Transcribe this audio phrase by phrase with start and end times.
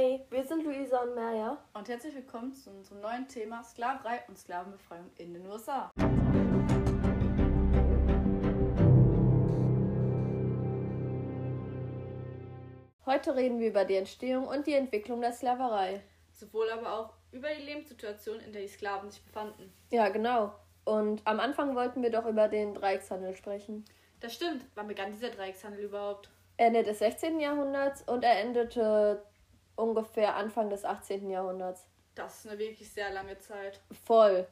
[0.00, 1.58] Hi, wir sind Luisa und Maya.
[1.74, 5.90] Und herzlich willkommen zu unserem neuen Thema Sklaverei und Sklavenbefreiung in den USA.
[13.04, 16.00] Heute reden wir über die Entstehung und die Entwicklung der Sklaverei.
[16.32, 19.70] Sowohl aber auch über die Lebenssituation, in der die Sklaven sich befanden.
[19.90, 20.54] Ja, genau.
[20.84, 23.84] Und am Anfang wollten wir doch über den Dreieckshandel sprechen.
[24.20, 24.64] Das stimmt.
[24.76, 26.30] Wann begann dieser Dreieckshandel überhaupt?
[26.56, 27.38] Ende des 16.
[27.38, 29.22] Jahrhunderts und er endete
[29.80, 31.30] ungefähr Anfang des 18.
[31.30, 31.88] Jahrhunderts.
[32.14, 33.80] Das ist eine wirklich sehr lange Zeit.
[34.04, 34.46] Voll.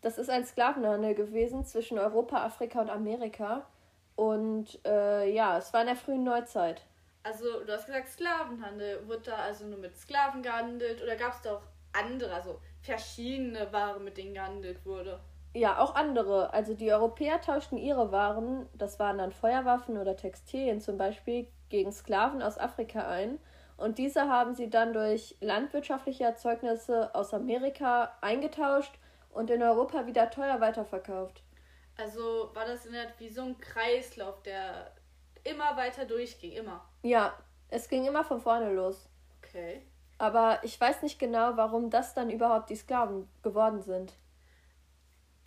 [0.00, 3.66] Das ist ein Sklavenhandel gewesen zwischen Europa, Afrika und Amerika.
[4.14, 6.82] Und äh, ja, es war in der frühen Neuzeit.
[7.22, 9.06] Also, du hast gesagt Sklavenhandel.
[9.08, 13.72] Wurde da also nur mit Sklaven gehandelt oder gab es da auch andere, also verschiedene
[13.72, 15.20] Waren, mit denen gehandelt wurde?
[15.54, 16.52] Ja, auch andere.
[16.52, 21.92] Also die Europäer tauschten ihre Waren, das waren dann Feuerwaffen oder Textilien zum Beispiel, gegen
[21.92, 23.38] Sklaven aus Afrika ein.
[23.76, 28.94] Und diese haben sie dann durch landwirtschaftliche Erzeugnisse aus Amerika eingetauscht
[29.30, 31.42] und in Europa wieder teuer weiterverkauft.
[31.98, 34.92] Also war das in der wie so ein Kreislauf, der
[35.44, 36.88] immer weiter durchging, immer.
[37.02, 37.34] Ja,
[37.68, 39.08] es ging immer von vorne los.
[39.38, 39.82] Okay.
[40.18, 44.14] Aber ich weiß nicht genau, warum das dann überhaupt die Sklaven geworden sind.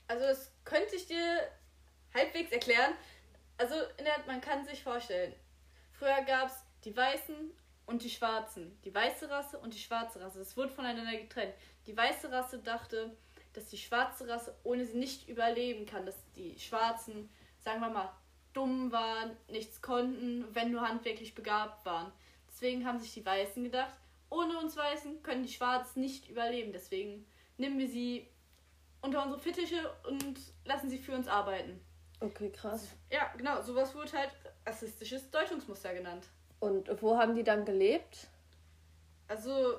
[0.07, 1.39] Also das könnte ich dir
[2.13, 2.93] halbwegs erklären.
[3.57, 3.75] Also
[4.27, 5.33] man kann sich vorstellen,
[5.91, 7.51] früher gab es die Weißen
[7.89, 8.79] und die Schwarzen.
[8.85, 10.39] Die weiße Rasse und die schwarze Rasse.
[10.39, 11.53] Es wurde voneinander getrennt.
[11.87, 13.17] Die weiße Rasse dachte,
[13.53, 16.05] dass die schwarze Rasse ohne sie nicht überleben kann.
[16.05, 18.13] Dass die Schwarzen, sagen wir mal,
[18.53, 22.11] dumm waren, nichts konnten, wenn nur handwerklich begabt waren.
[22.47, 23.93] Deswegen haben sich die Weißen gedacht,
[24.29, 26.71] ohne uns Weißen können die Schwarzen nicht überleben.
[26.71, 27.25] Deswegen
[27.57, 28.27] nehmen wir sie
[29.01, 31.79] unter unsere Fittiche und lassen sie für uns arbeiten.
[32.19, 32.89] Okay, krass.
[33.09, 34.31] Ja, genau, sowas wurde halt
[34.65, 36.27] rassistisches Deutungsmuster genannt.
[36.59, 38.27] Und wo haben die dann gelebt?
[39.27, 39.75] Also,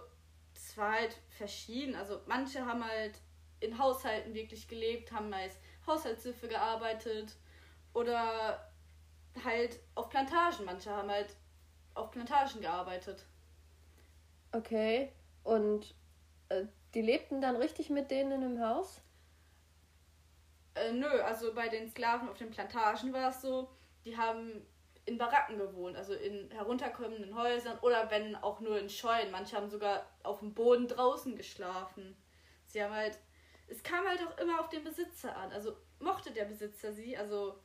[0.54, 1.94] es war halt verschieden.
[1.94, 3.20] Also, manche haben halt
[3.60, 7.36] in Haushalten wirklich gelebt, haben als Haushaltshilfe gearbeitet
[7.92, 8.70] oder
[9.44, 10.64] halt auf Plantagen.
[10.64, 11.36] Manche haben halt
[11.94, 13.26] auf Plantagen gearbeitet.
[14.52, 15.12] Okay,
[15.44, 15.94] und
[16.48, 16.64] äh,
[16.94, 19.00] die lebten dann richtig mit denen in einem Haus?
[20.74, 23.68] Äh, nö, also bei den Sklaven auf den Plantagen war es so,
[24.04, 24.66] die haben
[25.10, 29.32] in Baracken gewohnt, also in herunterkommenden Häusern oder wenn auch nur in Scheunen.
[29.32, 32.16] Manche haben sogar auf dem Boden draußen geschlafen.
[32.64, 33.18] Sie haben halt,
[33.66, 35.50] es kam halt auch immer auf den Besitzer an.
[35.50, 37.58] Also mochte der Besitzer sie, also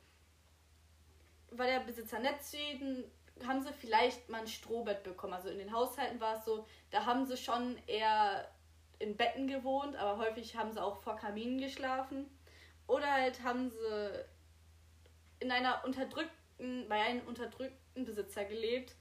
[1.52, 3.04] war der Besitzer nett zu ihnen,
[3.46, 5.34] haben sie vielleicht mal ein Strohbett bekommen.
[5.34, 8.50] Also in den Haushalten war es so, da haben sie schon eher
[8.98, 12.26] in Betten gewohnt, aber häufig haben sie auch vor Kaminen geschlafen.
[12.88, 14.24] Oder halt haben sie
[15.38, 18.94] in einer unterdrückten, bei einem unterdrückten Besitzer gelebt.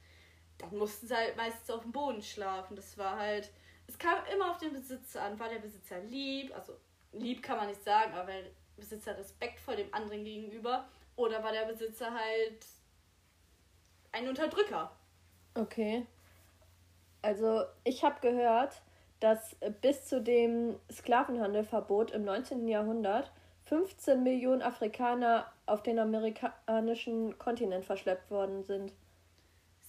[0.57, 2.75] Dann mussten sie halt meistens auf dem Boden schlafen.
[2.75, 3.51] Das war halt,
[3.87, 5.39] es kam immer auf den Besitzer an.
[5.39, 6.73] War der Besitzer lieb, also
[7.11, 10.87] lieb kann man nicht sagen, aber der Besitzer respektvoll dem anderen gegenüber?
[11.15, 12.65] Oder war der Besitzer halt
[14.11, 14.91] ein Unterdrücker?
[15.53, 16.05] Okay.
[17.21, 18.81] Also ich habe gehört,
[19.19, 22.67] dass bis zu dem Sklavenhandelverbot im 19.
[22.67, 23.31] Jahrhundert
[23.65, 28.91] 15 Millionen Afrikaner auf den amerikanischen Kontinent verschleppt worden sind.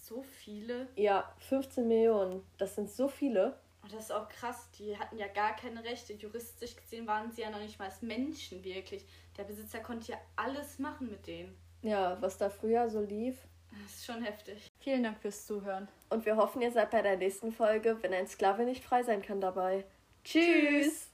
[0.02, 0.88] So viele?
[0.96, 2.42] Ja, 15 Millionen.
[2.58, 3.58] Das sind so viele.
[3.82, 4.68] Und das ist auch krass.
[4.78, 6.12] Die hatten ja gar keine Rechte.
[6.12, 9.04] Juristisch gesehen waren sie ja noch nicht mal als Menschen wirklich.
[9.36, 11.56] Der Besitzer konnte ja alles machen mit denen.
[11.82, 13.36] Ja, was da früher so lief.
[13.70, 14.70] Das ist schon heftig.
[14.80, 15.88] Vielen Dank fürs Zuhören.
[16.08, 19.22] Und wir hoffen, ihr seid bei der nächsten Folge, wenn ein Sklave nicht frei sein
[19.22, 19.84] kann, dabei.
[20.24, 20.42] Tschüss.
[20.42, 21.10] Tschüss.